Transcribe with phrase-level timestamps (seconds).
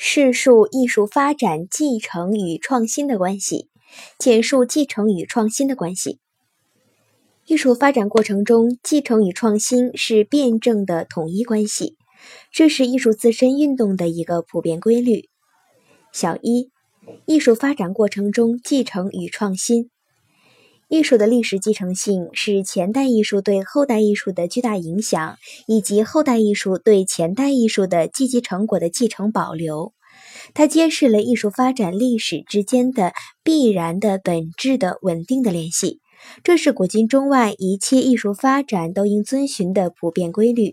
[0.00, 3.68] 示述艺术发展继承与创新的关系，
[4.16, 6.20] 简述继承与创新的关系。
[7.46, 11.96] 艺术发展过程中，继承与创新是辩证的统一关系，
[12.52, 15.28] 这是艺术自身运动的一个普遍规律。
[16.12, 16.70] 小一，
[17.26, 19.90] 艺术发展过程中继承与创新。
[20.88, 29.92] 艺术的历史继承性是前代艺术对后代艺术的巨大影响，以及后代艺术对前代艺术的积极成果的继承保留。
[30.54, 33.12] 它揭示了艺术发展历史之间的
[33.44, 36.00] 必然的本质的稳定的联系，
[36.42, 40.72] 这是古今中外一切艺术发展都应遵循的普遍规律。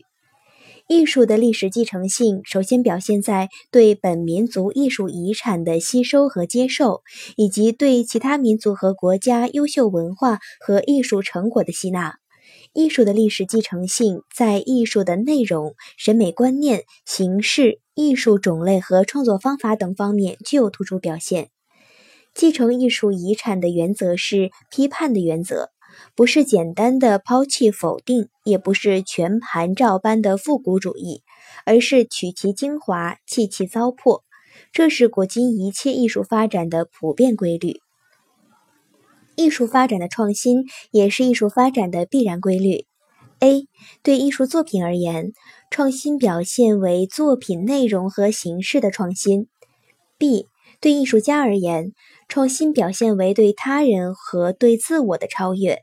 [0.88, 7.02] 艺术的历史继承性，首先表现在对本民族艺术遗产的吸收和接受，
[7.38, 12.20] 以及对其他民族和国家优秀文化和艺术成果的吸纳。
[12.74, 21.50] 艺术的历史继承性，在艺术的内容、审美观念、形式、艺术种类和创作方法等方面具有突出表现。
[22.36, 25.72] 继承艺术遗产的原则是批判的原则。
[26.16, 31.22] 不是简单的抛弃否定，也不是全盘照搬的复古主义，
[31.66, 34.22] 而是取其精华，弃其糟粕。
[34.72, 37.82] 这是古今一切艺术发展的普遍规律。
[39.36, 42.86] 艺术发展的创新也是艺术发展的必然规律。
[43.40, 43.68] A
[44.02, 45.34] 对艺术作品而言，
[45.70, 49.48] 创新表现为作品内容和形式的创新
[50.18, 50.46] ；B
[50.82, 51.94] 对艺术家而言，
[52.28, 55.80] 创新表现为对他人和对自我的超越。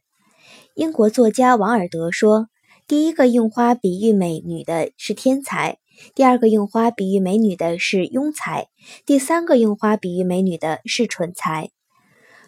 [0.74, 2.48] 英国作家王尔德说
[2.88, 5.78] ：“第一个用花比喻美女的是天才，
[6.14, 8.68] 第二个用花比喻美女的是庸才，
[9.04, 11.70] 第三个用花比喻美女的是蠢才。”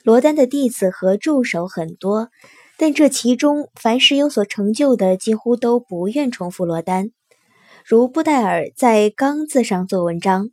[0.05, 2.29] 罗丹的弟子和助手很多，
[2.79, 7.11] 但这其中凡是有所成就的，几乎都不愿重复罗丹，
[7.87, 10.51] 如布代尔在钢字上做文章，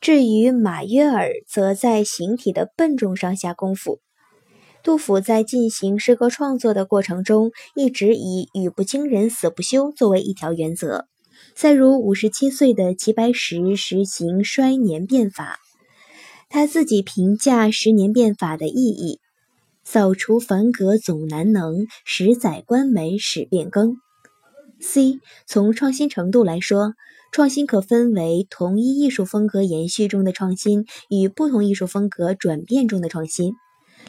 [0.00, 4.00] 至于马约尔，则在形体的笨重上下功夫。
[4.84, 11.06] 杜甫在进行诗歌创作的过程中，一直以“语不惊人死不休”作为一条原则。
[11.54, 15.58] 再如五十七岁的齐白石实行衰年变法，
[16.48, 19.20] 他自己评价十年变法的意义
[19.84, 23.96] ：“扫除凡格总难能，十载关门始变更。”
[24.80, 26.94] C 从创新程度来说，
[27.30, 33.52] 创新可分为同一艺术风格延续中的创新与不同艺术风格转变中的创新。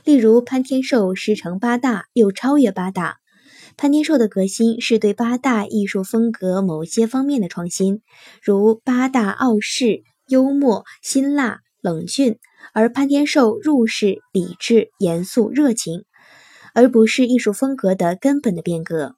[0.04, 3.18] 例如，潘天寿师承八大，又超越八大。
[3.76, 8.02] 潘天寿的革新是对八大艺术风格某些方面的创新，
[8.42, 12.36] 如八大傲世、幽默、辛辣、冷峻；
[12.74, 16.04] 而潘天寿入世、理智、严肃、热情，
[16.74, 19.16] 而不是艺术风格的根本的变革。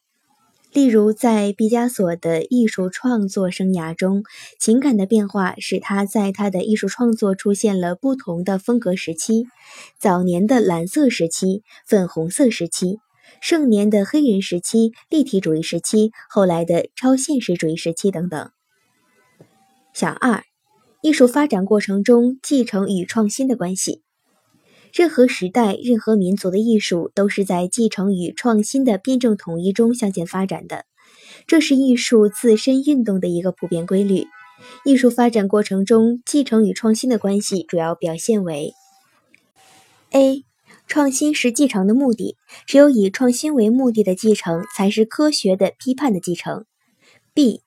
[0.74, 4.24] 例如，在毕加索的艺术创作生涯中，
[4.58, 9.48] 情感的变化使他在他的艺术创作出现了不同的风格时期：
[10.00, 13.00] 早年的蓝色时期、粉红色时期，
[13.42, 18.50] 盛年的黑人时期、立体主义时期，后来的超现实主义时期等等。
[19.94, 20.44] 小二，
[21.02, 24.03] 艺术发展过程中继承与创新的关系。
[24.94, 30.85] 任何时代、任何民族的艺术都是在继承与创新的辩证统一中向前发展的，
[31.47, 34.25] 这是艺术自身运动的一个普遍规律。
[34.85, 38.74] 艺术发展过程中继承与创新的关系主要表现为
[40.12, 40.44] ：A.
[40.88, 42.35] 创新是继承的目的，
[42.68, 46.66] 只有以创新为目的的继承才是科学的批判的继承
[47.34, 47.62] ；B.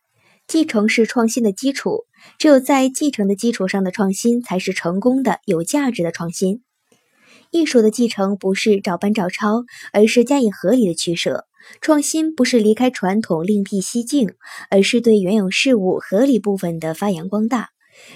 [0.47, 2.05] 继承是创新的基础，
[2.39, 6.61] 只有在继承的基础上的创新才是成功的、有价值的创新。
[7.55, 11.45] 艺术的继承不是照搬照抄，而是加以合理的取舍；
[11.81, 14.35] 创新不是离开传统另辟蹊径，
[14.71, 17.69] 而是对原有事物合理部分的发扬光大。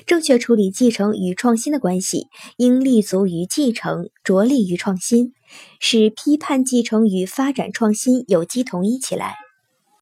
[0.06, 2.26] 正确处理继承与创新的关系，
[2.56, 5.34] 应立足于继承，着力于创新，
[5.78, 9.36] 使批判继承与发展创新有机统一起来。